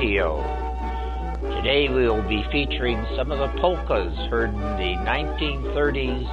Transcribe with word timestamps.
Radio. 0.00 0.40
Today 1.56 1.90
we 1.90 2.08
will 2.08 2.26
be 2.26 2.42
featuring 2.50 3.04
some 3.18 3.30
of 3.30 3.38
the 3.38 3.60
polkas 3.60 4.16
heard 4.30 4.48
in 4.48 4.56
the 4.56 4.96
1930s 5.04 6.26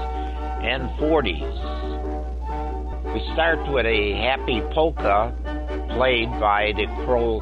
and 0.64 0.90
40s. 0.92 1.54
We 3.14 3.20
start 3.34 3.60
with 3.70 3.86
a 3.86 4.14
happy 4.14 4.62
polka 4.74 5.36
played 5.90 6.32
by 6.40 6.72
the 6.78 6.86
Kro- 7.04 7.42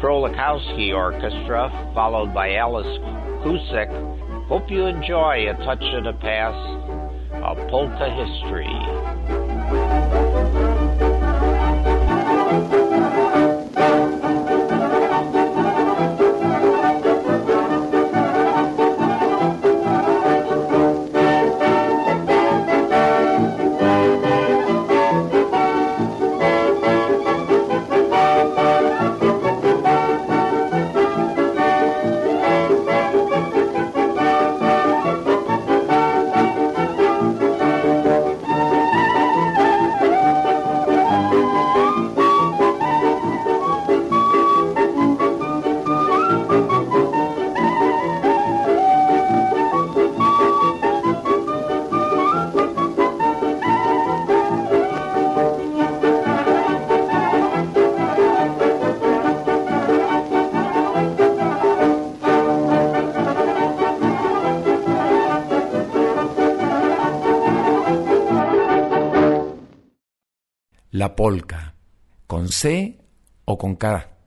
Krolikowski 0.00 0.94
Orchestra, 0.94 1.68
followed 1.94 2.32
by 2.32 2.54
Alice 2.54 3.00
Kusik. 3.42 3.90
Hope 4.46 4.70
you 4.70 4.86
enjoy 4.86 5.50
a 5.50 5.54
touch 5.64 5.82
of 5.82 6.04
the 6.04 6.12
past 6.20 7.34
of 7.42 7.56
polka 7.68 8.08
history. 8.08 9.35
La 71.16 71.22
polka, 71.24 71.74
con 72.26 72.50
C 72.50 72.98
o 73.46 73.56
con 73.56 73.76
K, 73.76 74.18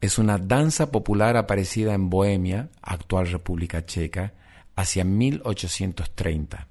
es 0.00 0.16
una 0.16 0.38
danza 0.38 0.92
popular 0.92 1.36
aparecida 1.36 1.92
en 1.92 2.08
Bohemia, 2.08 2.70
actual 2.82 3.28
República 3.32 3.84
Checa, 3.84 4.32
hacia 4.76 5.02
1830, 5.02 6.68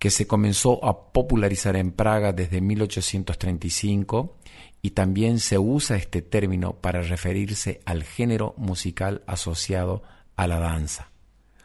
que 0.00 0.10
se 0.10 0.26
comenzó 0.26 0.84
a 0.84 1.12
popularizar 1.12 1.76
en 1.76 1.92
Praga 1.92 2.32
desde 2.32 2.60
1835 2.60 4.36
y 4.82 4.90
también 4.90 5.38
se 5.38 5.58
usa 5.58 5.96
este 5.96 6.20
término 6.20 6.72
para 6.72 7.02
referirse 7.02 7.82
al 7.84 8.02
género 8.02 8.52
musical 8.56 9.22
asociado 9.28 10.02
a 10.34 10.48
la 10.48 10.58
danza. 10.58 11.12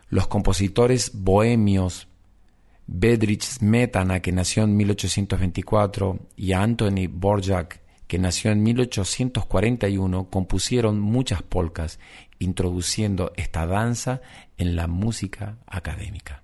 Los 0.07 0.27
compositores 0.27 1.13
bohemios 1.15 2.09
Bedrich 2.93 3.43
Smetana, 3.43 4.19
que 4.19 4.33
nació 4.33 4.63
en 4.63 4.75
1824, 4.75 6.19
y 6.35 6.51
Anthony 6.51 7.07
Borjak, 7.09 7.79
que 8.05 8.19
nació 8.19 8.51
en 8.51 8.63
1841, 8.63 10.29
compusieron 10.29 10.99
muchas 10.99 11.41
polcas, 11.41 11.99
introduciendo 12.37 13.31
esta 13.37 13.65
danza 13.65 14.19
en 14.57 14.75
la 14.75 14.87
música 14.87 15.57
académica. 15.67 16.43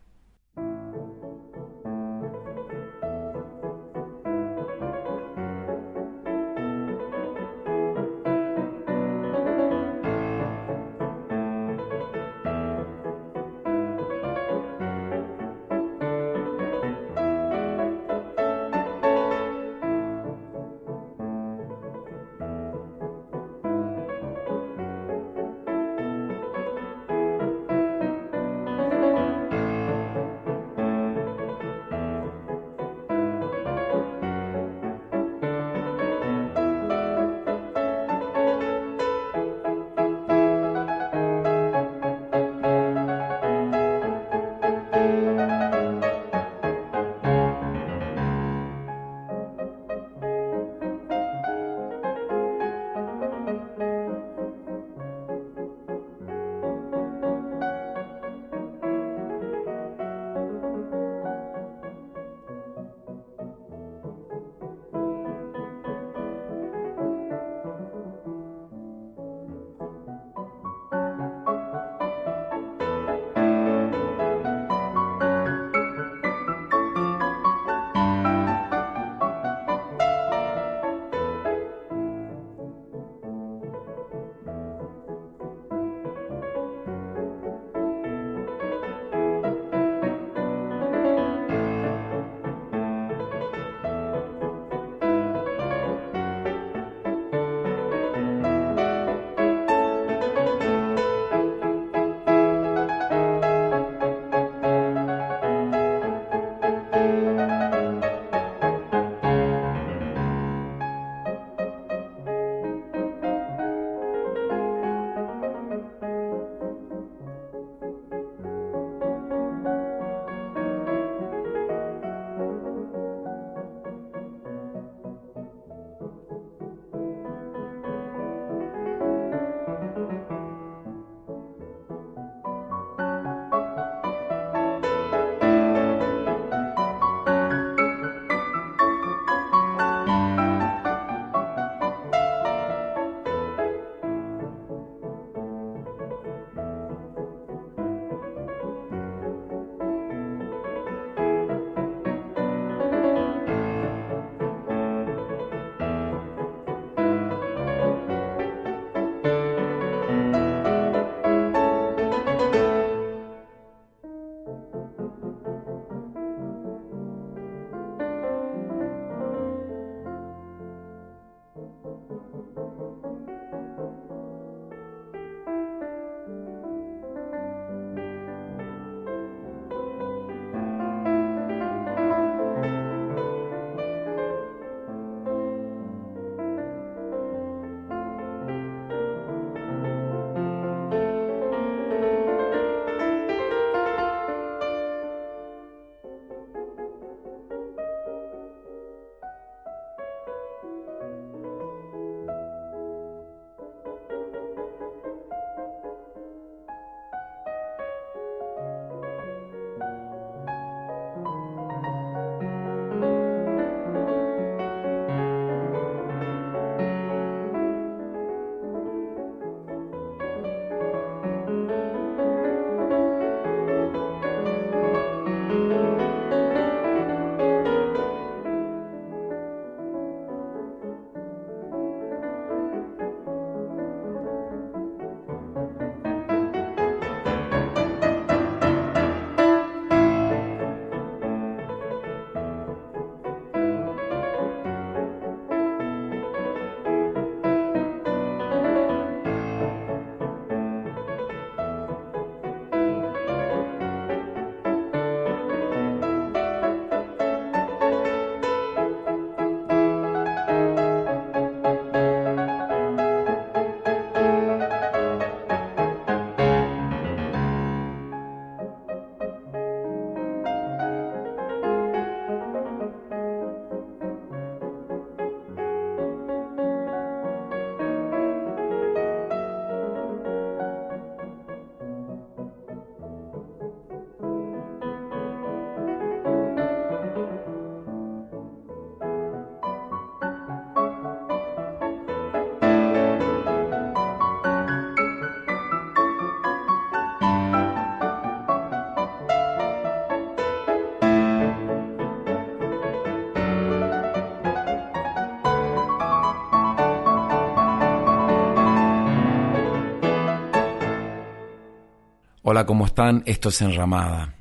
Hola, 312.57 312.65
¿cómo 312.65 312.87
están? 312.87 313.21
Esto 313.27 313.49
es 313.49 313.61
Enramada. 313.61 314.33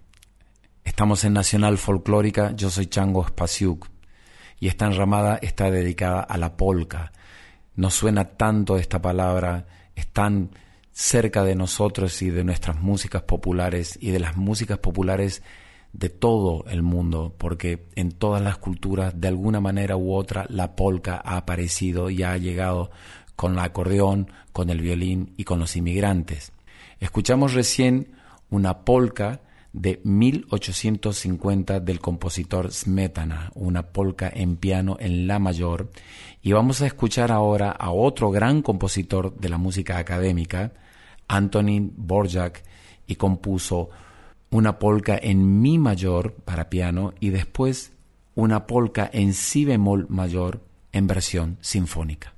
Estamos 0.85 1.23
en 1.25 1.35
Nacional 1.35 1.77
Folclórica, 1.77 2.53
yo 2.57 2.71
soy 2.71 2.87
Chango 2.87 3.23
Spasiuk 3.29 3.89
y 4.59 4.69
esta 4.69 4.87
enramada 4.87 5.37
está 5.37 5.71
dedicada 5.71 6.21
a 6.23 6.39
la 6.39 6.57
polka. 6.57 7.13
Nos 7.75 7.93
suena 7.93 8.25
tanto 8.25 8.79
esta 8.79 9.03
palabra, 9.03 9.67
es 9.95 10.07
tan 10.07 10.49
cerca 10.93 11.45
de 11.45 11.57
nosotros 11.57 12.23
y 12.23 12.31
de 12.31 12.43
nuestras 12.43 12.81
músicas 12.81 13.21
populares 13.21 13.99
y 14.01 14.13
de 14.13 14.21
las 14.21 14.35
músicas 14.35 14.79
populares 14.79 15.43
de 15.93 16.09
todo 16.09 16.65
el 16.69 16.83
mundo, 16.83 17.35
porque 17.37 17.87
en 17.97 18.13
todas 18.13 18.41
las 18.41 18.57
culturas, 18.57 19.13
de 19.21 19.29
alguna 19.29 19.61
manera 19.61 19.99
u 19.99 20.15
otra, 20.15 20.47
la 20.49 20.75
polka 20.75 21.21
ha 21.23 21.37
aparecido 21.37 22.09
y 22.09 22.23
ha 22.23 22.35
llegado 22.39 22.91
con 23.35 23.53
el 23.53 23.59
acordeón, 23.59 24.31
con 24.55 24.71
el 24.71 24.81
violín 24.81 25.35
y 25.37 25.45
con 25.45 25.59
los 25.59 25.77
inmigrantes. 25.77 26.56
Escuchamos 27.01 27.53
recién 27.53 28.13
una 28.51 28.85
polka 28.85 29.41
de 29.73 30.01
1850 30.05 31.81
del 31.81 32.01
compositor 32.01 32.73
Smetana, 32.73 33.51
una 33.55 33.83
polka 33.89 34.31
en 34.35 34.57
piano 34.57 34.97
en 34.99 35.27
la 35.27 35.39
mayor, 35.39 35.91
y 36.41 36.53
vamos 36.53 36.81
a 36.81 36.87
escuchar 36.87 37.31
ahora 37.31 37.71
a 37.73 37.91
otro 37.91 38.31
gran 38.31 38.63
compositor 38.63 39.37
de 39.37 39.51
la 39.51 39.59
música 39.59 39.99
académica, 39.99 40.73
Antonin 41.29 41.93
Borjak, 41.95 42.63
y 43.07 43.17
compuso 43.17 43.91
una 44.51 44.79
polka 44.79 45.19
en 45.21 45.61
mi 45.61 45.79
mayor 45.79 46.33
para 46.33 46.71
piano 46.71 47.13
y 47.21 47.31
después 47.31 47.93
una 48.35 48.67
polka 48.67 49.11
en 49.13 49.35
si 49.35 49.65
bemol 49.65 50.07
mayor 50.09 50.63
en 50.93 51.07
versión 51.07 51.59
sinfónica. 51.61 52.36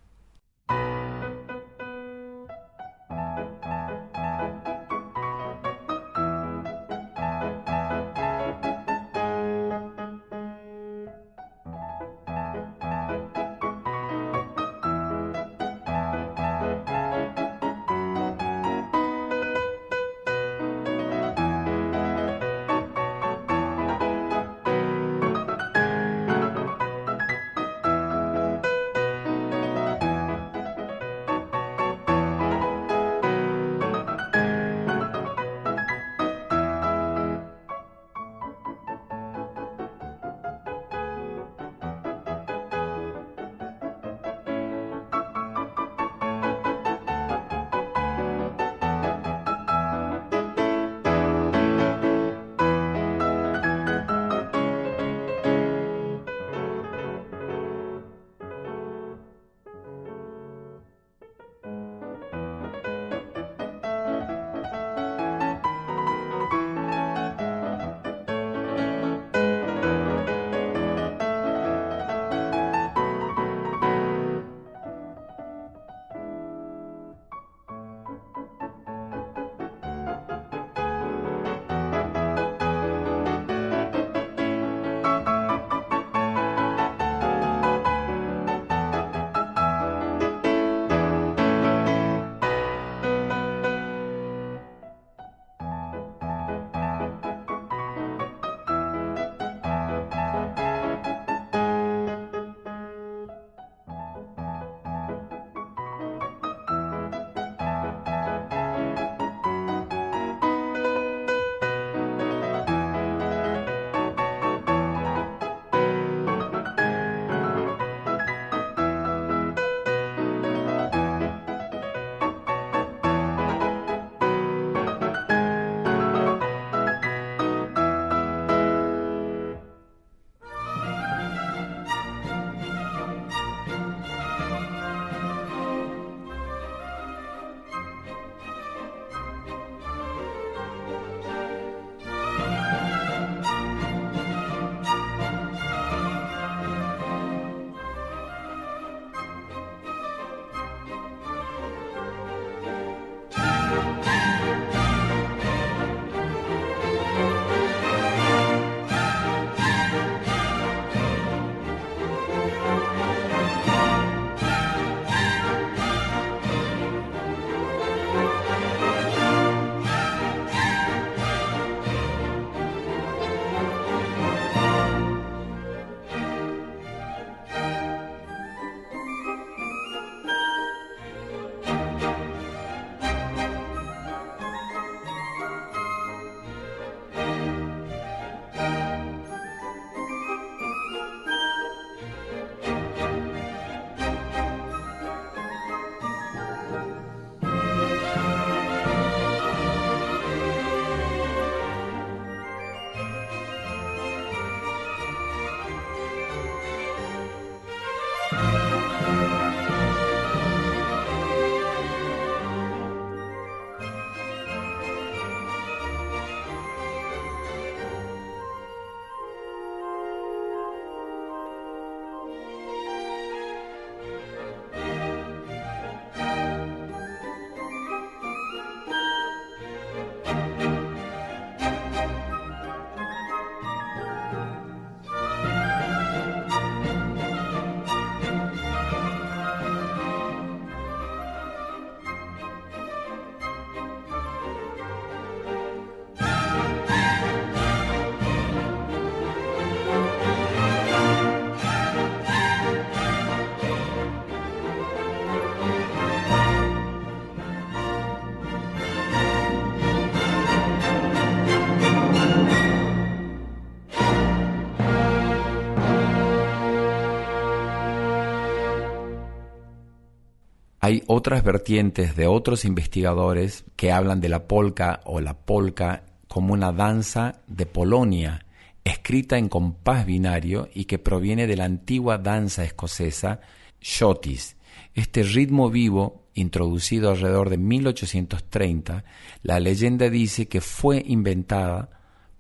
Hay 270.89 271.03
otras 271.07 271.45
vertientes 271.45 272.17
de 272.17 272.27
otros 272.27 272.65
investigadores 272.65 273.67
que 273.77 273.93
hablan 273.93 274.23
de 274.23 274.31
la 274.31 274.49
polka 274.49 275.03
o 275.05 275.21
la 275.21 275.35
polka 275.35 276.05
como 276.29 276.55
una 276.55 276.73
danza 276.73 277.43
de 277.47 277.67
Polonia, 277.67 278.47
escrita 278.85 279.37
en 279.37 279.51
compás 279.51 280.07
binario 280.07 280.71
y 280.73 280.87
que 280.87 280.99
proviene 280.99 281.47
de 281.47 281.59
la 281.59 281.67
antigua 281.67 282.17
danza 282.17 282.65
escocesa 282.65 283.41
shotis. 283.83 284.57
Este 284.95 285.25
ritmo 285.25 285.69
vivo, 285.69 286.25
introducido 286.33 287.11
alrededor 287.11 287.51
de 287.51 287.59
1830, 287.59 289.05
la 289.43 289.61
leyenda 289.61 290.09
dice 290.09 290.49
que 290.49 290.63
fue 290.63 291.05
inventada 291.07 291.91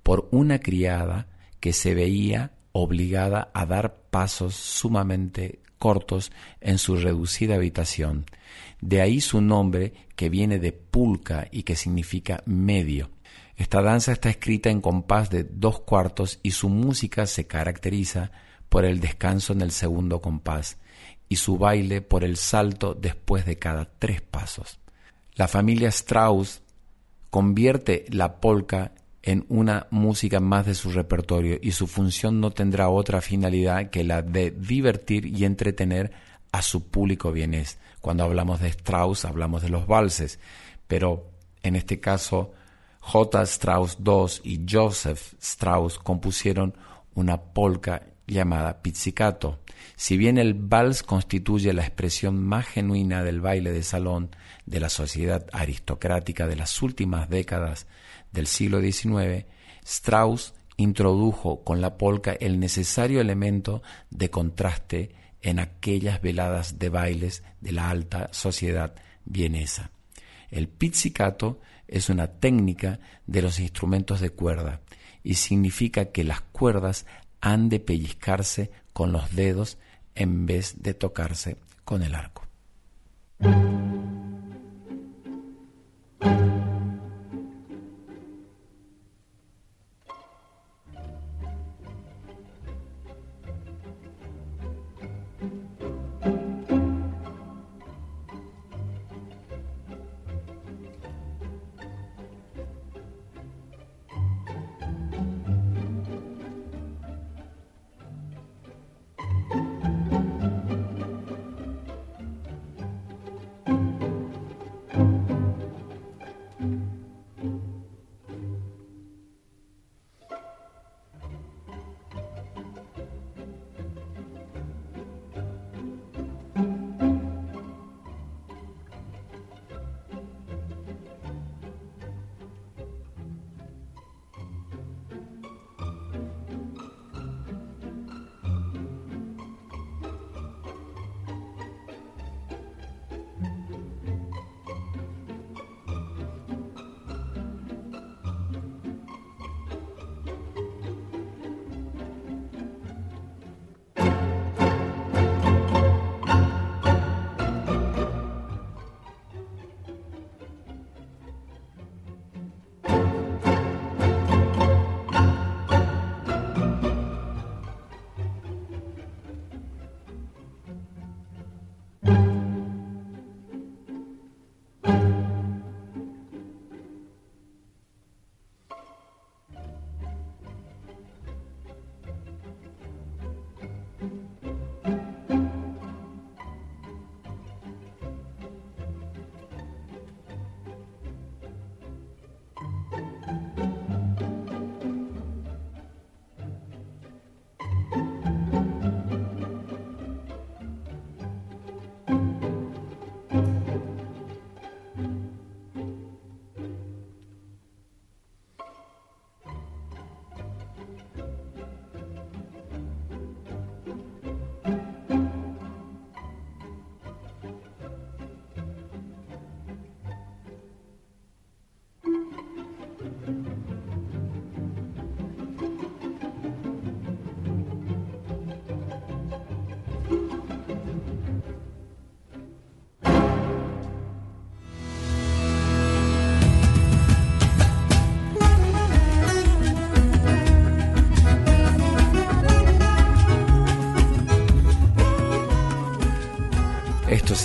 por 0.02 0.26
una 0.30 0.58
criada 0.58 1.26
que 1.60 1.74
se 1.74 1.92
veía 1.92 2.52
obligada 2.72 3.50
a 3.52 3.66
dar 3.66 3.94
pasos 4.08 4.54
sumamente 4.54 5.58
cortos 5.78 6.32
en 6.60 6.78
su 6.78 6.96
reducida 6.96 7.54
habitación. 7.54 8.26
De 8.80 9.00
ahí 9.00 9.20
su 9.20 9.40
nombre 9.40 9.92
que 10.16 10.28
viene 10.28 10.58
de 10.58 10.72
pulca 10.72 11.48
y 11.50 11.62
que 11.62 11.76
significa 11.76 12.42
medio. 12.46 13.10
Esta 13.56 13.82
danza 13.82 14.12
está 14.12 14.30
escrita 14.30 14.70
en 14.70 14.80
compás 14.80 15.30
de 15.30 15.44
dos 15.44 15.80
cuartos 15.80 16.38
y 16.42 16.52
su 16.52 16.68
música 16.68 17.26
se 17.26 17.46
caracteriza 17.46 18.30
por 18.68 18.84
el 18.84 19.00
descanso 19.00 19.52
en 19.52 19.62
el 19.62 19.72
segundo 19.72 20.20
compás 20.20 20.78
y 21.28 21.36
su 21.36 21.58
baile 21.58 22.00
por 22.00 22.24
el 22.24 22.36
salto 22.36 22.94
después 22.94 23.44
de 23.46 23.58
cada 23.58 23.86
tres 23.98 24.20
pasos. 24.20 24.78
La 25.34 25.48
familia 25.48 25.88
Strauss 25.88 26.62
convierte 27.30 28.06
la 28.10 28.40
polka 28.40 28.92
en 29.22 29.44
una 29.48 29.86
música 29.90 30.40
más 30.40 30.66
de 30.66 30.74
su 30.74 30.90
repertorio 30.90 31.58
y 31.60 31.72
su 31.72 31.86
función 31.86 32.40
no 32.40 32.50
tendrá 32.50 32.88
otra 32.88 33.20
finalidad 33.20 33.90
que 33.90 34.04
la 34.04 34.22
de 34.22 34.50
divertir 34.50 35.26
y 35.26 35.44
entretener 35.44 36.12
a 36.52 36.62
su 36.62 36.88
público 36.88 37.32
vienés. 37.32 37.78
Cuando 38.00 38.24
hablamos 38.24 38.60
de 38.60 38.68
Strauss 38.68 39.24
hablamos 39.24 39.62
de 39.62 39.68
los 39.70 39.86
valses, 39.86 40.38
pero 40.86 41.30
en 41.62 41.76
este 41.76 42.00
caso 42.00 42.52
J. 43.00 43.42
Strauss 43.42 43.98
II 44.04 44.50
y 44.50 44.64
Joseph 44.68 45.34
Strauss 45.40 45.98
compusieron 45.98 46.74
una 47.14 47.40
polka 47.40 48.02
llamada 48.26 48.82
pizzicato. 48.82 49.58
Si 49.96 50.16
bien 50.16 50.38
el 50.38 50.54
vals 50.54 51.02
constituye 51.02 51.72
la 51.72 51.82
expresión 51.82 52.38
más 52.38 52.66
genuina 52.66 53.24
del 53.24 53.40
baile 53.40 53.72
de 53.72 53.82
salón 53.82 54.30
de 54.66 54.80
la 54.80 54.90
sociedad 54.90 55.46
aristocrática 55.52 56.46
de 56.46 56.56
las 56.56 56.82
últimas 56.82 57.28
décadas 57.28 57.86
del 58.32 58.46
siglo 58.46 58.80
XIX, 58.80 59.46
Strauss 59.84 60.54
introdujo 60.76 61.64
con 61.64 61.80
la 61.80 61.98
polka 61.98 62.32
el 62.32 62.60
necesario 62.60 63.20
elemento 63.20 63.82
de 64.10 64.30
contraste 64.30 65.10
en 65.42 65.58
aquellas 65.58 66.20
veladas 66.20 66.78
de 66.78 66.88
bailes 66.88 67.42
de 67.60 67.72
la 67.72 67.90
alta 67.90 68.28
sociedad 68.32 68.94
vienesa. 69.24 69.90
El 70.50 70.68
pizzicato 70.68 71.60
es 71.86 72.08
una 72.08 72.28
técnica 72.28 73.00
de 73.26 73.42
los 73.42 73.58
instrumentos 73.60 74.20
de 74.20 74.30
cuerda 74.30 74.80
y 75.22 75.34
significa 75.34 76.06
que 76.06 76.24
las 76.24 76.40
cuerdas 76.40 77.06
han 77.40 77.68
de 77.68 77.80
pellizcarse 77.80 78.70
con 78.92 79.12
los 79.12 79.34
dedos 79.34 79.78
en 80.14 80.46
vez 80.46 80.82
de 80.82 80.94
tocarse 80.94 81.56
con 81.84 82.02
el 82.02 82.14
arco. 82.14 82.46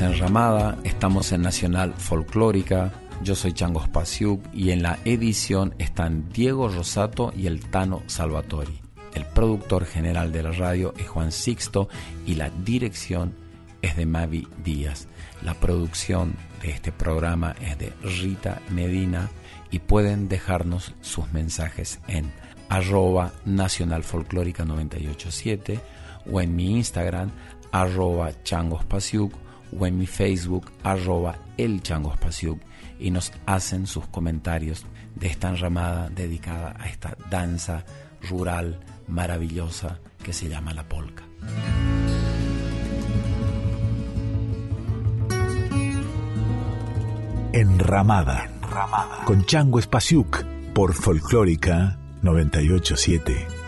Enramada, 0.08 0.78
estamos 0.84 1.32
en 1.32 1.42
Nacional 1.42 1.94
Folclórica, 1.94 2.92
yo 3.22 3.36
soy 3.36 3.54
Changos 3.54 3.88
Pasiuk 3.88 4.42
y 4.54 4.72
en 4.72 4.84
la 4.84 5.00
edición 5.06 5.74
están 5.78 6.30
Diego 6.30 6.68
Rosato 6.68 7.32
y 7.36 7.48
el 7.48 7.62
Tano 7.62 8.04
Salvatori. 8.08 8.82
El 9.14 9.26
productor 9.26 9.86
general 9.86 10.32
de 10.32 10.44
la 10.44 10.52
radio 10.52 10.94
es 10.98 11.08
Juan 11.08 11.32
Sixto 11.32 11.88
y 12.26 12.36
la 12.36 12.50
dirección 12.50 13.34
es 13.82 13.96
de 13.96 14.06
Mavi 14.06 14.48
Díaz. 14.64 15.08
La 15.42 15.54
producción 15.54 16.36
de 16.62 16.72
este 16.72 16.92
programa 16.92 17.56
es 17.62 17.78
de 17.78 17.94
Rita 18.02 18.62
Medina 18.70 19.30
y 19.72 19.80
pueden 19.80 20.28
dejarnos 20.28 20.94
sus 21.02 21.32
mensajes 21.32 22.00
en 22.08 22.32
arroba 22.70 23.32
Nacional 23.46 24.04
Folclórica 24.04 24.66
987 24.66 25.80
o 26.32 26.42
en 26.42 26.56
mi 26.56 26.76
Instagram 26.78 27.32
arroba 27.72 28.32
Changos 28.44 28.86
o 29.80 29.86
en 29.86 29.98
mi 29.98 30.08
Facebook 30.08 30.72
arroba 30.84 31.36
el 31.58 31.82
y 33.00 33.12
nos 33.12 33.32
hacen 33.46 33.88
sus 33.88 34.08
comentarios 34.08 34.86
de 35.16 35.28
esta 35.28 35.50
enramada 35.50 36.10
dedicada 36.10 36.76
a 36.80 36.88
esta 36.88 37.16
danza 37.30 37.84
rural 38.30 38.80
maravillosa 39.08 40.00
que 40.24 40.34
se 40.34 40.50
llama 40.50 40.74
la 40.74 40.84
polka. 40.84 41.24
Enramada, 47.52 48.46
Enramada. 48.46 49.26
con 49.26 49.46
Chango 49.46 49.78
Espasiuk 49.78 50.44
por 50.74 50.94
Folclórica 50.94 52.00
987. 52.24 53.63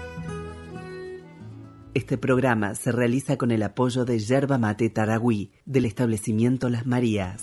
Este 1.95 2.17
programa 2.17 2.75
se 2.75 2.91
realiza 2.91 3.37
con 3.37 3.51
el 3.51 3.63
apoyo 3.63 4.03
de 4.03 4.19
Yerba 4.19 4.57
Mate 4.57 4.89
Taragüí 4.89 5.53
del 5.65 5.85
establecimiento 5.85 6.67
Las 6.67 6.85
Marías. 6.85 7.41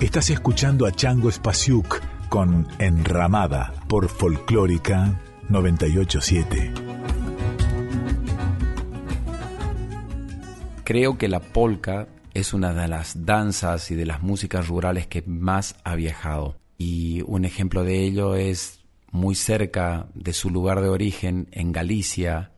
Estás 0.00 0.30
escuchando 0.30 0.86
a 0.86 0.92
Chango 0.92 1.30
Spasiuk 1.30 2.00
con 2.30 2.66
Enramada 2.78 3.74
por 3.88 4.08
Folclórica 4.08 5.20
987. 5.50 6.72
Creo 10.82 11.18
que 11.18 11.28
la 11.28 11.40
polka 11.40 12.08
es 12.32 12.54
una 12.54 12.72
de 12.72 12.88
las 12.88 13.26
danzas 13.26 13.90
y 13.90 13.94
de 13.94 14.06
las 14.06 14.22
músicas 14.22 14.66
rurales 14.66 15.06
que 15.06 15.22
más 15.26 15.76
ha 15.84 15.94
viajado. 15.94 16.63
Y 16.78 17.22
un 17.26 17.44
ejemplo 17.44 17.84
de 17.84 18.04
ello 18.04 18.34
es 18.34 18.80
muy 19.10 19.34
cerca 19.34 20.08
de 20.14 20.32
su 20.32 20.50
lugar 20.50 20.80
de 20.80 20.88
origen, 20.88 21.48
en 21.52 21.72
Galicia, 21.72 22.50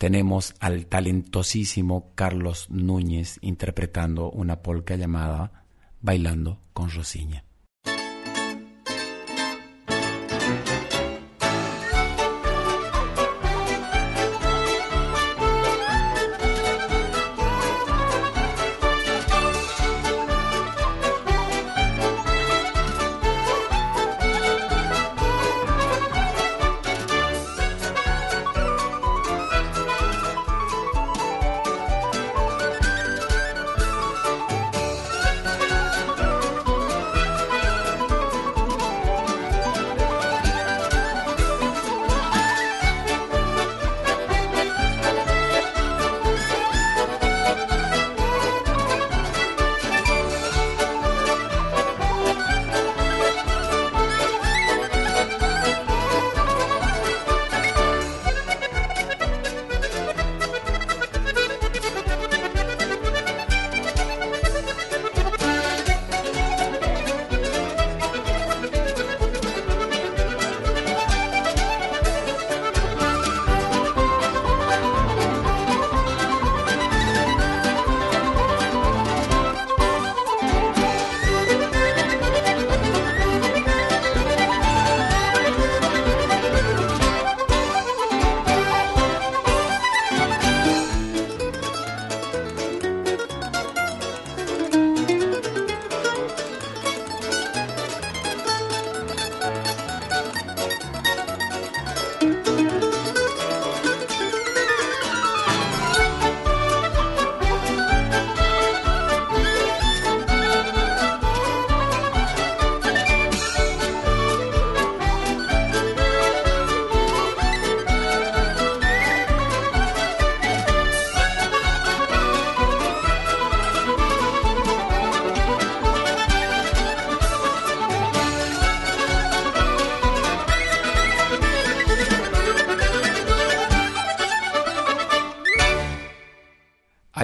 tenemos 0.00 0.54
al 0.60 0.86
talentosísimo 0.86 2.12
Carlos 2.14 2.70
Núñez 2.70 3.38
interpretando 3.42 4.30
una 4.30 4.62
polca 4.62 4.96
llamada 4.96 5.66
bailando 6.00 6.58
con 6.72 6.88
Rosiña. 6.88 7.44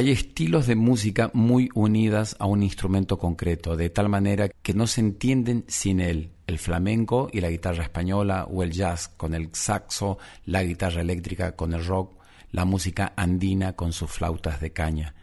Hay 0.06 0.12
estilos 0.12 0.68
de 0.68 0.76
música 0.76 1.32
muy 1.34 1.68
unidas 1.74 2.36
a 2.38 2.46
un 2.46 2.62
instrumento 2.62 3.18
concreto, 3.18 3.76
de 3.76 3.90
tal 3.90 4.08
manera 4.08 4.48
que 4.48 4.72
no 4.72 4.86
se 4.86 5.00
entienden 5.00 5.64
sin 5.66 5.98
él. 5.98 6.30
El 6.46 6.60
flamenco 6.60 7.28
y 7.32 7.40
la 7.40 7.50
guitarra 7.50 7.82
española 7.82 8.44
o 8.48 8.62
el 8.62 8.70
jazz 8.70 9.08
con 9.08 9.34
el 9.34 9.48
saxo, 9.52 10.18
la 10.44 10.62
guitarra 10.62 11.00
eléctrica 11.00 11.56
con 11.56 11.72
el 11.72 11.84
rock, 11.84 12.22
la 12.52 12.64
música 12.64 13.14
andina 13.16 13.72
con 13.72 13.92
sus 13.92 14.08
flautas 14.08 14.60
de 14.60 14.72
caña. 14.72 15.16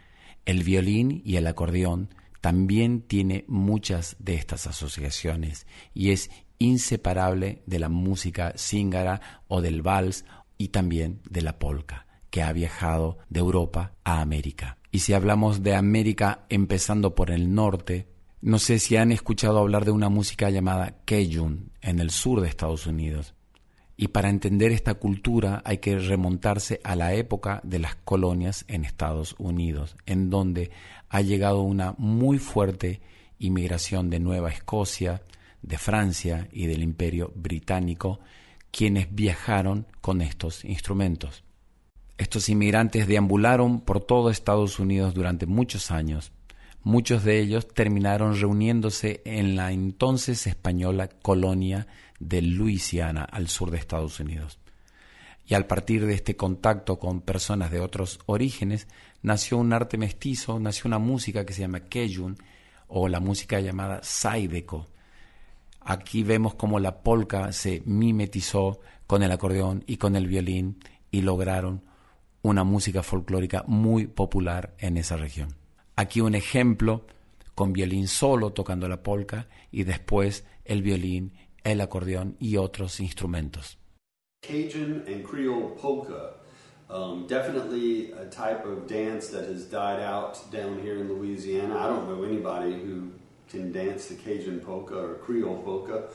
El 0.44 0.64
violín 0.64 1.22
y 1.24 1.36
el 1.36 1.46
acordeón 1.46 2.14
también 2.42 3.00
tiene 3.00 3.46
muchas 3.48 4.16
de 4.18 4.34
estas 4.34 4.66
asociaciones 4.66 5.66
y 5.94 6.10
es 6.10 6.30
inseparable 6.58 7.62
de 7.64 7.78
la 7.78 7.88
música 7.88 8.52
zíngara 8.58 9.22
o 9.48 9.62
del 9.62 9.80
vals 9.80 10.26
y 10.58 10.68
también 10.68 11.22
de 11.30 11.40
la 11.40 11.58
polka 11.58 12.04
que 12.34 12.42
ha 12.42 12.52
viajado 12.52 13.18
de 13.30 13.38
Europa 13.38 13.92
a 14.02 14.20
América. 14.20 14.76
Y 14.90 14.98
si 14.98 15.12
hablamos 15.12 15.62
de 15.62 15.76
América 15.76 16.46
empezando 16.48 17.14
por 17.14 17.30
el 17.30 17.54
norte, 17.54 18.08
no 18.40 18.58
sé 18.58 18.80
si 18.80 18.96
han 18.96 19.12
escuchado 19.12 19.60
hablar 19.60 19.84
de 19.84 19.92
una 19.92 20.08
música 20.08 20.50
llamada 20.50 20.96
Cajun 21.04 21.70
en 21.80 22.00
el 22.00 22.10
sur 22.10 22.40
de 22.40 22.48
Estados 22.48 22.88
Unidos. 22.88 23.34
Y 23.96 24.08
para 24.08 24.30
entender 24.30 24.72
esta 24.72 24.94
cultura 24.94 25.62
hay 25.64 25.78
que 25.78 25.96
remontarse 25.96 26.80
a 26.82 26.96
la 26.96 27.14
época 27.14 27.60
de 27.62 27.78
las 27.78 27.94
colonias 27.94 28.64
en 28.66 28.84
Estados 28.84 29.36
Unidos, 29.38 29.94
en 30.04 30.28
donde 30.28 30.72
ha 31.10 31.20
llegado 31.20 31.62
una 31.62 31.94
muy 31.98 32.38
fuerte 32.38 33.00
inmigración 33.38 34.10
de 34.10 34.18
Nueva 34.18 34.50
Escocia, 34.50 35.22
de 35.62 35.78
Francia 35.78 36.48
y 36.50 36.66
del 36.66 36.82
Imperio 36.82 37.30
Británico, 37.36 38.18
quienes 38.72 39.14
viajaron 39.14 39.86
con 40.00 40.20
estos 40.20 40.64
instrumentos. 40.64 41.43
Estos 42.16 42.48
inmigrantes 42.48 43.08
deambularon 43.08 43.80
por 43.80 44.00
todo 44.00 44.30
Estados 44.30 44.78
Unidos 44.78 45.14
durante 45.14 45.46
muchos 45.46 45.90
años. 45.90 46.32
Muchos 46.82 47.24
de 47.24 47.40
ellos 47.40 47.66
terminaron 47.66 48.38
reuniéndose 48.38 49.20
en 49.24 49.56
la 49.56 49.72
entonces 49.72 50.46
española 50.46 51.08
colonia 51.08 51.88
de 52.20 52.42
Luisiana, 52.42 53.24
al 53.24 53.48
sur 53.48 53.70
de 53.70 53.78
Estados 53.78 54.20
Unidos. 54.20 54.58
Y 55.46 55.54
al 55.54 55.66
partir 55.66 56.06
de 56.06 56.14
este 56.14 56.36
contacto 56.36 56.98
con 56.98 57.20
personas 57.20 57.70
de 57.70 57.80
otros 57.80 58.20
orígenes, 58.26 58.86
nació 59.22 59.58
un 59.58 59.72
arte 59.72 59.98
mestizo, 59.98 60.60
nació 60.60 60.84
una 60.86 60.98
música 60.98 61.44
que 61.44 61.52
se 61.52 61.62
llama 61.62 61.80
Cajun, 61.80 62.36
o 62.86 63.08
la 63.08 63.18
música 63.18 63.60
llamada 63.60 64.00
Saideco. 64.02 64.86
Aquí 65.80 66.22
vemos 66.22 66.54
cómo 66.54 66.78
la 66.78 67.02
polka 67.02 67.52
se 67.52 67.82
mimetizó 67.84 68.80
con 69.06 69.22
el 69.22 69.32
acordeón 69.32 69.82
y 69.86 69.96
con 69.96 70.16
el 70.16 70.28
violín 70.28 70.78
y 71.10 71.22
lograron 71.22 71.82
una 72.44 72.62
música 72.62 73.02
folclórica 73.02 73.64
muy 73.66 74.06
popular 74.06 74.74
en 74.78 74.98
esa 74.98 75.16
región. 75.16 75.56
Aquí 75.96 76.20
un 76.20 76.34
ejemplo 76.34 77.06
con 77.54 77.72
violín 77.72 78.06
solo 78.06 78.52
tocando 78.52 78.86
la 78.86 79.02
polca 79.02 79.48
y 79.72 79.84
después 79.84 80.44
el 80.66 80.82
violín, 80.82 81.32
el 81.64 81.80
acordeón 81.80 82.36
y 82.38 82.58
otros 82.58 83.00
instrumentos. 83.00 83.78
Cajun 84.42 85.04
and 85.08 85.24
Creole 85.24 85.74
polka. 85.80 86.34
Um, 86.90 87.26
definitely 87.26 88.12
a 88.12 88.26
type 88.26 88.66
of 88.66 88.86
dance 88.86 89.28
that 89.28 89.48
has 89.48 89.64
died 89.64 90.02
out 90.02 90.38
down 90.52 90.78
here 90.82 91.00
in 91.00 91.08
Louisiana. 91.08 91.74
I 91.78 91.88
don't 91.88 92.06
know 92.06 92.24
anybody 92.24 92.74
who 92.74 93.10
can 93.48 93.72
dance 93.72 94.08
the 94.08 94.16
Cajun 94.16 94.60
polka 94.60 94.94
or 94.94 95.14
Creole 95.24 95.62
polka. 95.62 96.10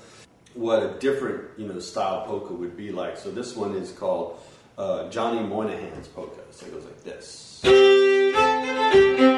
What 0.54 0.84
a 0.84 1.00
different 1.00 1.58
you 1.58 1.68
know 1.68 1.80
style 1.80 2.28
polka 2.28 2.54
would 2.54 2.78
be 2.78 2.92
like. 2.92 3.18
So 3.18 3.32
this 3.32 3.56
one 3.56 3.74
is 3.76 3.92
called 3.92 4.40
uh, 4.80 5.10
Johnny 5.10 5.42
Moynihan's 5.42 6.08
polka. 6.08 6.42
So 6.52 6.66
it 6.66 6.74
goes 6.74 6.86
like 6.86 7.04
this. 7.04 9.29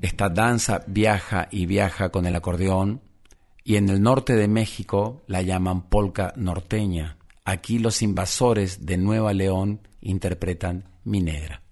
Esta 0.00 0.28
danza 0.28 0.82
viaja 0.86 1.48
y 1.50 1.66
viaja 1.66 2.08
con 2.10 2.26
el 2.26 2.34
acordeón 2.34 3.02
y 3.64 3.76
en 3.76 3.88
el 3.88 4.02
norte 4.02 4.34
de 4.34 4.48
México 4.48 5.22
la 5.26 5.42
llaman 5.42 5.88
polca 5.88 6.32
norteña. 6.36 7.18
Aquí 7.44 7.78
los 7.78 8.02
invasores 8.02 8.86
de 8.86 8.96
Nueva 8.96 9.32
León 9.32 9.80
interpretan 10.00 10.84
Mi 11.04 11.20
Negra. 11.20 11.62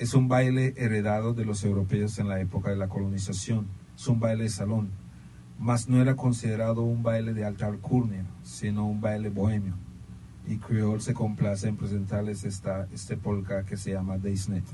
Es 0.00 0.14
un 0.14 0.28
baile 0.28 0.72
heredado 0.78 1.34
de 1.34 1.44
los 1.44 1.62
europeos 1.62 2.18
en 2.18 2.26
la 2.26 2.40
época 2.40 2.70
de 2.70 2.76
la 2.76 2.88
colonización. 2.88 3.66
Es 3.94 4.08
un 4.08 4.18
baile 4.18 4.44
de 4.44 4.48
salón. 4.48 4.88
Mas 5.58 5.90
no 5.90 6.00
era 6.00 6.16
considerado 6.16 6.80
un 6.80 7.02
baile 7.02 7.34
de 7.34 7.44
alta 7.44 7.66
alcurnia, 7.66 8.24
sino 8.42 8.86
un 8.86 9.02
baile 9.02 9.28
bohemio. 9.28 9.74
Y 10.48 10.56
Creole 10.56 11.02
se 11.02 11.12
complace 11.12 11.68
en 11.68 11.76
presentarles 11.76 12.44
esta, 12.44 12.88
este 12.94 13.18
polka 13.18 13.66
que 13.66 13.76
se 13.76 13.92
llama 13.92 14.16
Daysnet. 14.16 14.64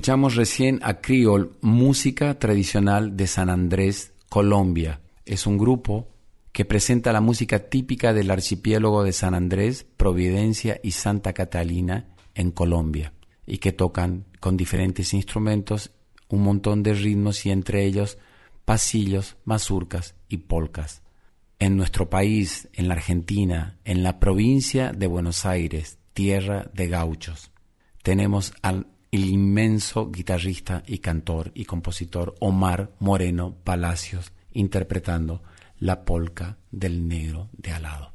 Escuchamos 0.00 0.34
recién 0.34 0.80
a 0.82 1.02
Criol, 1.02 1.58
música 1.60 2.38
tradicional 2.38 3.18
de 3.18 3.26
San 3.26 3.50
Andrés, 3.50 4.14
Colombia. 4.30 5.02
Es 5.26 5.46
un 5.46 5.58
grupo 5.58 6.08
que 6.52 6.64
presenta 6.64 7.12
la 7.12 7.20
música 7.20 7.68
típica 7.68 8.14
del 8.14 8.30
archipiélago 8.30 9.04
de 9.04 9.12
San 9.12 9.34
Andrés, 9.34 9.84
Providencia 9.98 10.80
y 10.82 10.92
Santa 10.92 11.34
Catalina 11.34 12.16
en 12.34 12.50
Colombia, 12.50 13.12
y 13.46 13.58
que 13.58 13.72
tocan 13.72 14.24
con 14.40 14.56
diferentes 14.56 15.12
instrumentos 15.12 15.90
un 16.30 16.44
montón 16.44 16.82
de 16.82 16.94
ritmos 16.94 17.44
y 17.44 17.50
entre 17.50 17.84
ellos 17.84 18.16
pasillos, 18.64 19.36
mazurcas 19.44 20.14
y 20.30 20.38
polcas. 20.38 21.02
En 21.58 21.76
nuestro 21.76 22.08
país, 22.08 22.70
en 22.72 22.88
la 22.88 22.94
Argentina, 22.94 23.78
en 23.84 24.02
la 24.02 24.18
provincia 24.18 24.92
de 24.92 25.06
Buenos 25.06 25.44
Aires, 25.44 25.98
tierra 26.14 26.70
de 26.72 26.88
gauchos, 26.88 27.50
tenemos 28.02 28.54
al 28.62 28.86
el 29.10 29.24
inmenso 29.24 30.10
guitarrista 30.10 30.82
y 30.86 30.98
cantor 30.98 31.50
y 31.54 31.64
compositor 31.64 32.34
Omar 32.40 32.92
Moreno 33.00 33.56
Palacios 33.64 34.32
interpretando 34.52 35.42
la 35.78 36.04
polca 36.04 36.58
del 36.70 37.08
negro 37.08 37.48
de 37.52 37.72
alado. 37.72 38.12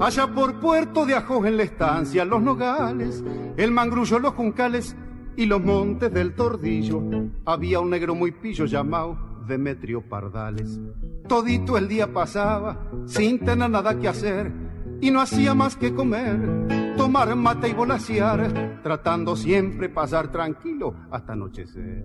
Allá 0.00 0.26
por 0.34 0.58
Puerto 0.58 1.06
de 1.06 1.14
Ajos 1.14 1.46
en 1.46 1.56
la 1.56 1.62
estancia, 1.62 2.24
los 2.24 2.42
nogales, 2.42 3.22
el 3.56 3.70
mangrullo, 3.70 4.18
los 4.18 4.34
juncales 4.34 4.96
y 5.36 5.46
los 5.46 5.62
montes 5.62 6.12
del 6.12 6.34
Tordillo, 6.34 7.02
había 7.44 7.80
un 7.80 7.90
negro 7.90 8.14
muy 8.14 8.32
pillo 8.32 8.66
llamado 8.66 9.18
Demetrio 9.46 10.02
Pardales. 10.02 10.80
Todito 11.28 11.78
el 11.78 11.88
día 11.88 12.12
pasaba 12.12 12.90
sin 13.06 13.38
tener 13.38 13.70
nada 13.70 13.98
que 13.98 14.08
hacer 14.08 14.52
y 15.00 15.10
no 15.10 15.20
hacía 15.20 15.54
más 15.54 15.76
que 15.76 15.94
comer, 15.94 16.94
tomar 16.96 17.34
mate 17.34 17.68
y 17.68 17.72
volasear, 17.72 18.80
tratando 18.82 19.34
siempre 19.36 19.88
pasar 19.88 20.30
tranquilo 20.30 20.94
hasta 21.10 21.32
anochecer. 21.32 22.04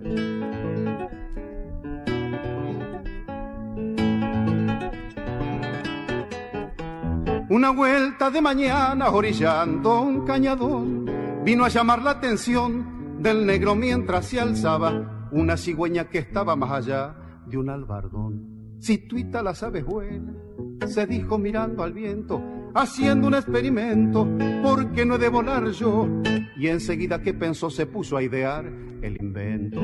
Una 7.49 7.69
vuelta 7.71 8.29
de 8.29 8.41
mañana 8.41 9.09
orillando 9.09 10.01
un 10.01 10.25
cañadón 10.25 11.05
vino 11.45 11.63
a 11.63 11.69
llamar 11.69 12.01
la 12.01 12.11
atención 12.11 12.96
del 13.19 13.45
negro 13.45 13.75
mientras 13.75 14.27
se 14.27 14.39
alzaba 14.39 15.29
una 15.31 15.57
cigüeña 15.57 16.05
que 16.05 16.19
estaba 16.19 16.55
más 16.55 16.71
allá 16.71 17.15
de 17.45 17.57
un 17.57 17.69
albardón. 17.69 18.77
Si 18.79 19.07
tuita 19.07 19.41
las 19.41 19.63
abejuelas, 19.63 20.35
se 20.87 21.07
dijo 21.07 21.37
mirando 21.37 21.83
al 21.83 21.93
viento, 21.93 22.41
haciendo 22.75 23.27
un 23.27 23.33
experimento, 23.33 24.27
porque 24.63 25.05
no 25.05 25.15
he 25.15 25.17
de 25.17 25.29
volar 25.29 25.69
yo? 25.71 26.07
Y 26.57 26.67
enseguida 26.67 27.21
que 27.21 27.33
pensó 27.33 27.69
se 27.69 27.87
puso 27.87 28.17
a 28.17 28.23
idear 28.23 28.65
el 29.01 29.17
invento. 29.19 29.81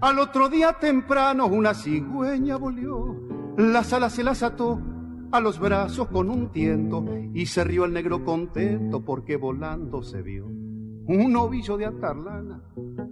Al 0.00 0.18
otro 0.18 0.50
día 0.50 0.74
temprano 0.74 1.46
una 1.46 1.72
cigüeña 1.72 2.56
volvió, 2.56 3.16
las 3.56 3.90
alas 3.94 4.12
se 4.12 4.22
las 4.22 4.42
ató 4.42 4.93
a 5.34 5.40
los 5.40 5.58
brazos 5.58 6.06
con 6.10 6.30
un 6.30 6.52
tiento 6.52 7.04
y 7.32 7.46
se 7.46 7.64
rió 7.64 7.86
el 7.86 7.92
negro 7.92 8.24
contento 8.24 9.04
porque 9.04 9.36
volando 9.36 10.00
se 10.00 10.22
vio 10.22 10.46
un 10.46 11.34
ovillo 11.34 11.76
de 11.76 11.86
atarlana 11.86 12.62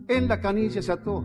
en 0.06 0.28
la 0.28 0.40
canilla 0.40 0.80
se 0.80 0.92
ató. 0.92 1.24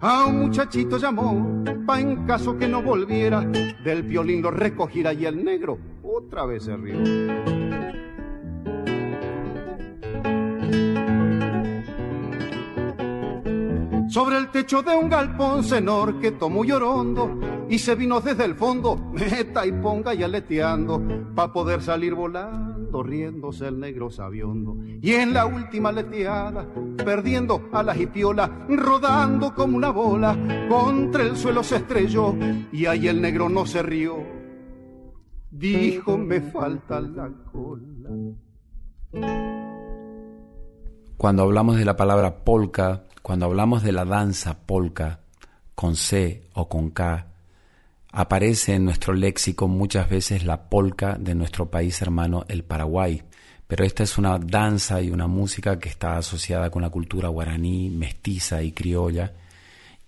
A 0.00 0.24
un 0.24 0.38
muchachito 0.40 0.96
llamó 0.96 1.64
pa 1.86 2.00
en 2.00 2.24
caso 2.24 2.56
que 2.56 2.66
no 2.66 2.82
volviera 2.82 3.42
del 3.42 4.04
violín 4.04 4.40
lo 4.40 4.50
recogiera 4.50 5.12
y 5.12 5.26
el 5.26 5.44
negro 5.44 5.78
otra 6.02 6.46
vez 6.46 6.62
se 6.62 6.76
rió. 6.78 6.96
Sobre 14.08 14.38
el 14.38 14.48
techo 14.50 14.82
de 14.82 14.96
un 14.96 15.10
galpón 15.10 15.62
cenor 15.62 16.18
que 16.20 16.32
tomó 16.32 16.64
llorondo 16.64 17.57
y 17.68 17.78
se 17.78 17.94
vino 17.94 18.20
desde 18.20 18.44
el 18.44 18.54
fondo, 18.54 18.96
meta 18.96 19.66
y 19.66 19.72
ponga 19.72 20.14
y 20.14 20.22
aleteando, 20.22 21.02
pa' 21.34 21.52
poder 21.52 21.82
salir 21.82 22.14
volando, 22.14 23.02
riéndose 23.02 23.68
el 23.68 23.78
negro 23.78 24.10
sabiondo. 24.10 24.76
Y 25.02 25.12
en 25.12 25.34
la 25.34 25.46
última 25.46 25.92
leteada, 25.92 26.66
perdiendo 26.96 27.68
a 27.72 27.82
la 27.82 27.94
jipiola, 27.94 28.66
rodando 28.68 29.54
como 29.54 29.76
una 29.76 29.90
bola, 29.90 30.36
contra 30.68 31.22
el 31.22 31.36
suelo 31.36 31.62
se 31.62 31.76
estrelló, 31.76 32.34
y 32.72 32.86
ahí 32.86 33.08
el 33.08 33.20
negro 33.20 33.48
no 33.48 33.66
se 33.66 33.82
rió. 33.82 34.16
Dijo, 35.50 36.16
me 36.16 36.40
falta 36.40 37.00
la 37.00 37.30
cola. 37.52 38.10
Cuando 41.16 41.42
hablamos 41.42 41.76
de 41.76 41.84
la 41.84 41.96
palabra 41.96 42.44
polka, 42.44 43.04
cuando 43.22 43.46
hablamos 43.46 43.82
de 43.82 43.92
la 43.92 44.04
danza 44.04 44.66
polka, 44.66 45.20
con 45.74 45.96
C 45.96 46.48
o 46.54 46.68
con 46.68 46.90
K, 46.90 47.27
aparece 48.12 48.74
en 48.74 48.84
nuestro 48.84 49.12
léxico 49.12 49.68
muchas 49.68 50.08
veces 50.08 50.44
la 50.44 50.68
polka 50.68 51.16
de 51.18 51.34
nuestro 51.34 51.70
país 51.70 52.00
hermano, 52.02 52.44
el 52.48 52.64
Paraguay. 52.64 53.22
Pero 53.66 53.84
esta 53.84 54.02
es 54.02 54.16
una 54.16 54.38
danza 54.38 55.02
y 55.02 55.10
una 55.10 55.26
música 55.26 55.78
que 55.78 55.90
está 55.90 56.16
asociada 56.16 56.70
con 56.70 56.82
la 56.82 56.90
cultura 56.90 57.28
guaraní, 57.28 57.90
mestiza 57.90 58.62
y 58.62 58.72
criolla, 58.72 59.34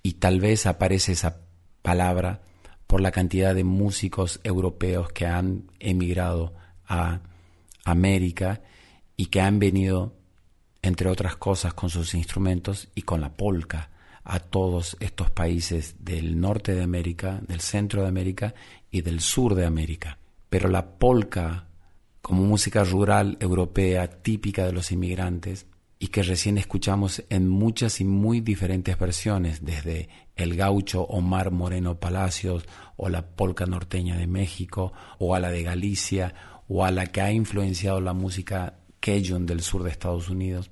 y 0.02 0.14
tal 0.14 0.40
vez 0.40 0.64
aparece 0.64 1.12
esa 1.12 1.40
palabra 1.82 2.40
por 2.86 3.02
la 3.02 3.10
cantidad 3.12 3.54
de 3.54 3.64
músicos 3.64 4.40
europeos 4.44 5.12
que 5.12 5.26
han 5.26 5.70
emigrado 5.78 6.54
a 6.88 7.20
América 7.84 8.62
y 9.16 9.26
que 9.26 9.42
han 9.42 9.58
venido, 9.58 10.14
entre 10.80 11.10
otras 11.10 11.36
cosas, 11.36 11.74
con 11.74 11.90
sus 11.90 12.14
instrumentos 12.14 12.88
y 12.94 13.02
con 13.02 13.20
la 13.20 13.36
polka 13.36 13.90
a 14.32 14.38
todos 14.38 14.96
estos 15.00 15.28
países 15.32 15.96
del 15.98 16.40
norte 16.40 16.72
de 16.72 16.84
América, 16.84 17.40
del 17.48 17.60
centro 17.60 18.02
de 18.02 18.08
América 18.08 18.54
y 18.88 19.00
del 19.00 19.18
sur 19.18 19.56
de 19.56 19.66
América. 19.66 20.18
Pero 20.48 20.68
la 20.68 20.86
polka, 20.98 21.66
como 22.22 22.44
música 22.44 22.84
rural 22.84 23.36
europea 23.40 24.08
típica 24.22 24.64
de 24.64 24.72
los 24.72 24.92
inmigrantes, 24.92 25.66
y 25.98 26.06
que 26.06 26.22
recién 26.22 26.58
escuchamos 26.58 27.24
en 27.28 27.48
muchas 27.48 28.00
y 28.00 28.04
muy 28.04 28.40
diferentes 28.40 28.96
versiones, 28.96 29.64
desde 29.64 30.08
el 30.36 30.54
gaucho 30.54 31.02
Omar 31.02 31.50
Moreno 31.50 31.98
Palacios, 31.98 32.66
o 32.96 33.08
la 33.08 33.26
polka 33.26 33.66
norteña 33.66 34.16
de 34.16 34.28
México, 34.28 34.92
o 35.18 35.34
a 35.34 35.40
la 35.40 35.50
de 35.50 35.64
Galicia, 35.64 36.34
o 36.68 36.84
a 36.84 36.92
la 36.92 37.06
que 37.06 37.20
ha 37.20 37.32
influenciado 37.32 38.00
la 38.00 38.12
música 38.12 38.78
Cajun 39.00 39.44
del 39.44 39.60
sur 39.60 39.82
de 39.82 39.90
Estados 39.90 40.30
Unidos, 40.30 40.70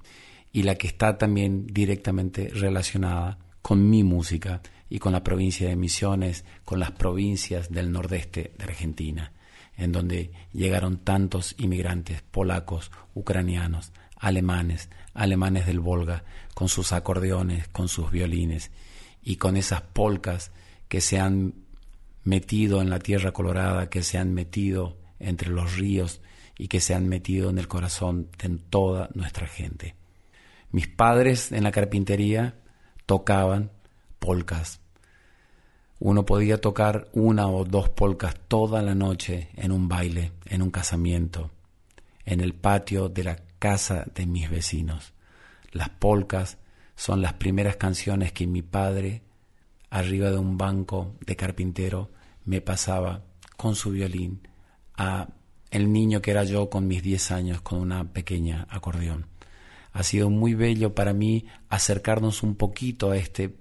y 0.53 0.63
la 0.63 0.77
que 0.77 0.87
está 0.87 1.19
también 1.19 1.67
directamente 1.67 2.51
relacionada 2.55 3.39
con 3.69 3.91
mi 3.91 4.03
música 4.03 4.63
y 4.89 4.99
con 4.99 5.13
la 5.13 5.23
provincia 5.23 5.69
de 5.69 5.77
Misiones, 5.77 6.47
con 6.65 6.81
las 6.81 6.93
provincias 6.93 7.71
del 7.71 7.93
nordeste 7.93 8.55
de 8.57 8.65
Argentina, 8.65 9.35
en 9.77 9.93
donde 9.93 10.33
llegaron 10.55 11.05
tantos 11.05 11.55
inmigrantes 11.59 12.23
polacos, 12.23 12.91
ucranianos, 13.13 13.93
alemanes, 14.17 14.89
alemanes 15.13 15.67
del 15.67 15.81
Volga, 15.81 16.25
con 16.55 16.71
sus 16.71 16.93
acordeones, 16.93 17.69
con 17.69 17.89
sus 17.89 18.11
violines 18.11 18.71
y 19.23 19.37
con 19.37 19.59
esas 19.59 19.83
polcas 19.83 20.51
que 20.89 21.03
se 21.03 21.19
han 21.21 21.53
metido 22.25 22.81
en 22.81 22.89
la 22.89 23.01
tierra 23.01 23.33
colorada, 23.33 23.91
que 23.91 24.03
se 24.03 24.17
han 24.17 24.33
metido 24.33 24.97
entre 25.19 25.51
los 25.51 25.77
ríos 25.77 26.23
y 26.57 26.69
que 26.69 26.81
se 26.81 26.95
han 26.95 27.07
metido 27.07 27.51
en 27.51 27.59
el 27.59 27.69
corazón 27.69 28.31
de 28.39 28.49
toda 28.71 29.11
nuestra 29.13 29.47
gente. 29.47 29.95
Mis 30.71 30.89
padres 30.89 31.53
en 31.53 31.65
la 31.65 31.71
carpintería 31.71 32.55
tocaban 33.09 33.71
polcas. 34.19 34.81
Uno 35.99 36.27
podía 36.27 36.61
tocar 36.61 37.09
una 37.15 37.49
o 37.49 37.65
dos 37.65 37.89
polcas 37.89 38.35
toda 38.49 38.83
la 38.83 38.95
noche 38.95 39.49
en 39.57 39.73
un 39.73 39.89
baile, 39.89 40.33
en 40.45 40.61
un 40.61 40.71
casamiento, 40.71 41.51
en 42.27 42.43
el 42.43 42.53
patio 42.53 43.09
de 43.09 43.25
la 43.25 43.39
casa 43.59 44.05
de 44.15 44.27
mis 44.27 44.51
vecinos. 44.51 45.15
Las 45.73 45.89
polcas 45.89 46.59
son 46.97 47.23
las 47.23 47.33
primeras 47.33 47.77
canciones 47.77 48.33
que 48.33 48.47
mi 48.47 48.61
padre, 48.61 49.23
arriba 49.89 50.31
de 50.31 50.37
un 50.37 50.59
banco 50.59 51.15
de 51.25 51.35
carpintero, 51.35 52.11
me 52.45 52.61
pasaba 52.61 53.23
con 53.57 53.75
su 53.75 53.91
violín 53.91 54.47
a 54.99 55.29
el 55.71 55.91
niño 55.91 56.21
que 56.21 56.33
era 56.33 56.45
yo 56.45 56.69
con 56.69 56.87
mis 56.87 57.03
diez 57.03 57.31
años 57.31 57.63
con 57.63 57.81
una 57.81 58.05
pequeña 58.05 58.67
acordeón 58.69 59.38
ha 59.99 60.05
sido 60.05 60.31
muy 60.31 60.55
bello 60.55 60.95
para 60.95 61.13
mí 61.13 61.47
acercarnos 61.69 62.45
un 62.45 62.55
poquito 62.55 63.11
a 63.11 63.17
este 63.17 63.57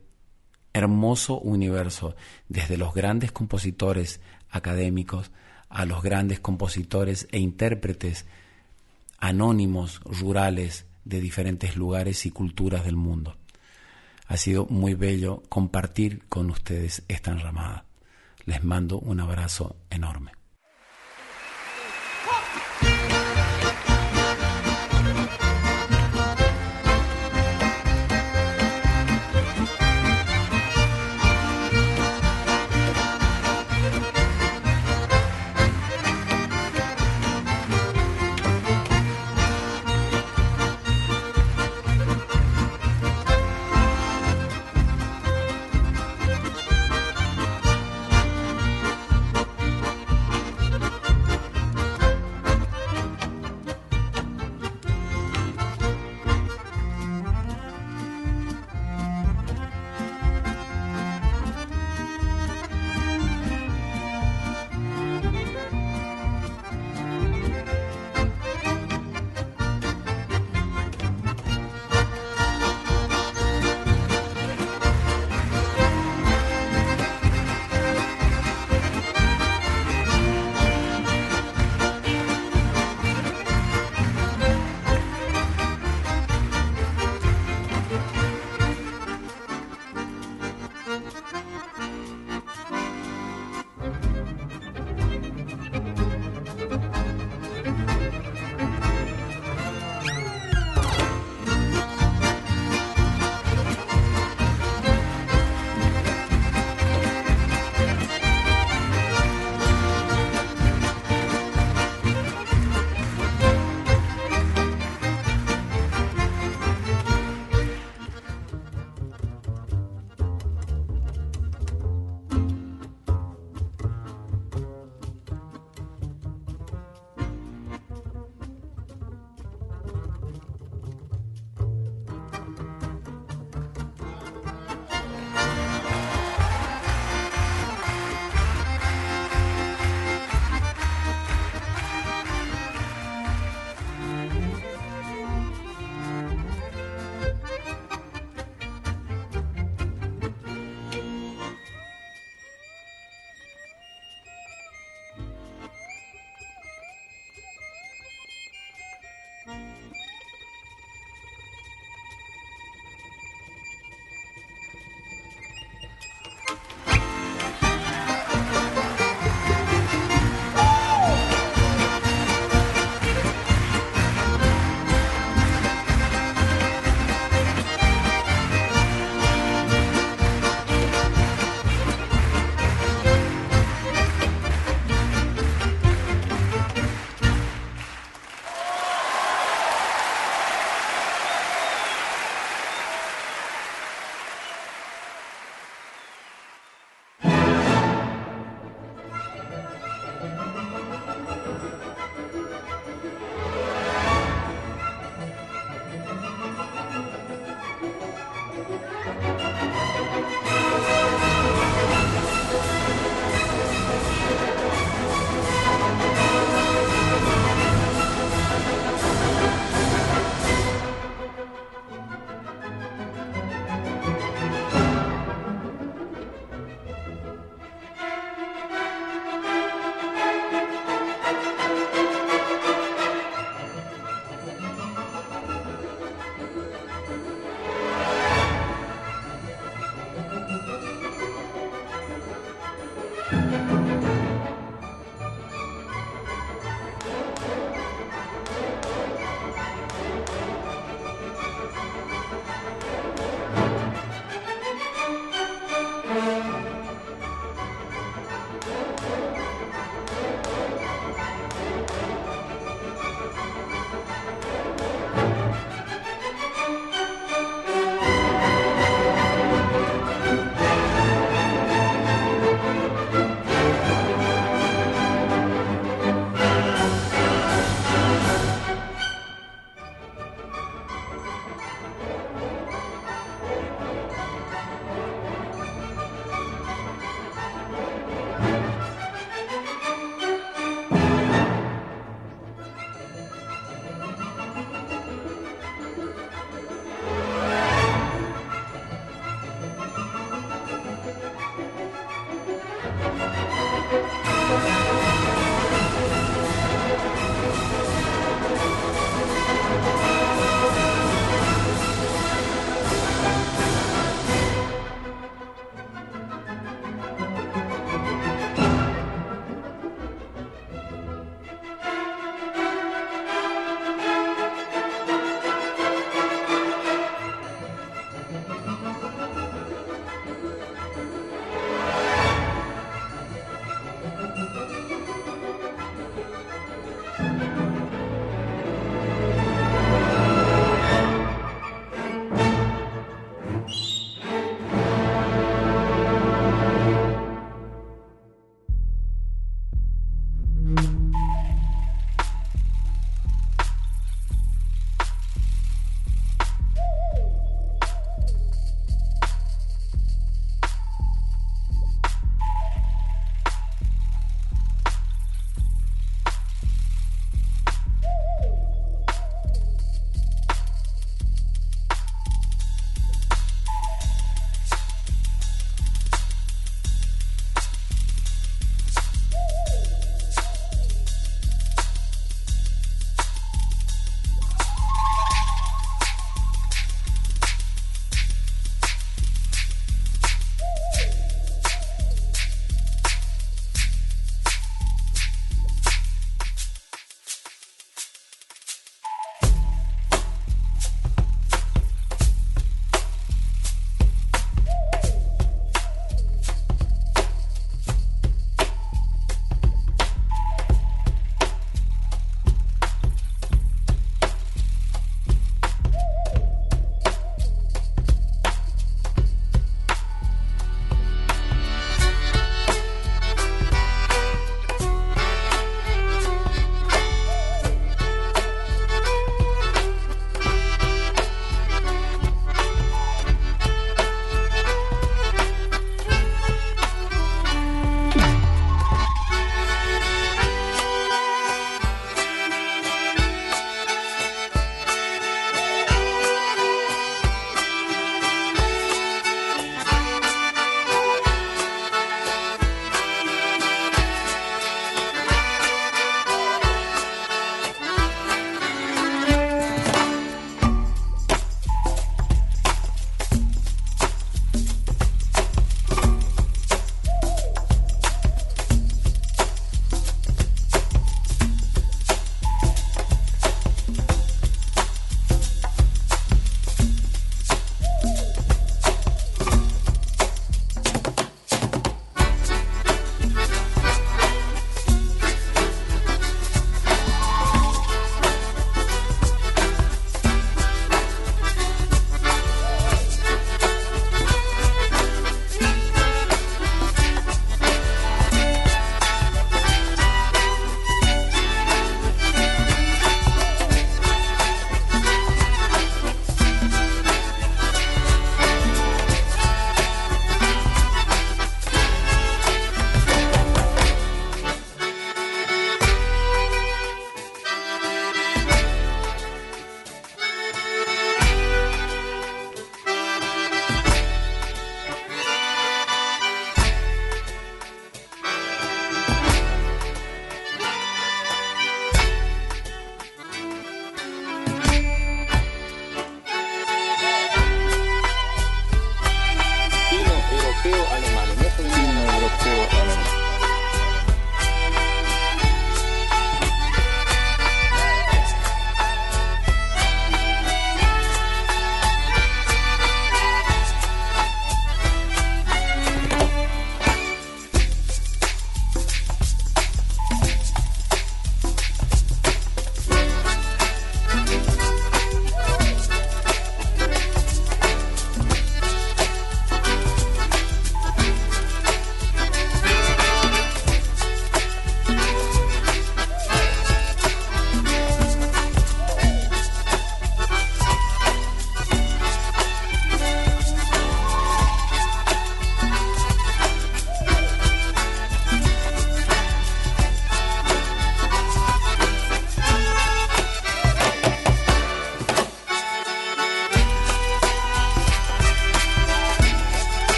hermoso 0.72 1.40
universo, 1.40 2.16
desde 2.48 2.78
los 2.78 2.94
grandes 2.94 3.32
compositores 3.32 4.22
académicos 4.52 5.32
a 5.68 5.88
los 5.88 6.04
grandes 6.04 6.40
compositores 6.40 7.28
e 7.32 7.40
intérpretes 7.40 8.28
anónimos 9.18 10.00
rurales 10.06 10.86
de 11.06 11.22
diferentes 11.22 11.76
lugares 11.76 12.28
y 12.28 12.30
culturas 12.30 12.86
del 12.86 12.98
mundo. 12.98 13.36
Ha 14.28 14.38
sido 14.38 14.68
muy 14.68 14.94
bello 14.94 15.42
compartir 15.50 16.22
con 16.30 16.52
ustedes 16.52 17.02
esta 17.08 17.32
enramada. 17.32 17.86
Les 18.46 18.64
mando 18.64 19.00
un 19.00 19.22
abrazo 19.22 19.76
enorme. 19.90 20.37